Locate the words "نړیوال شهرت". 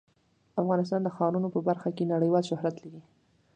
2.13-2.75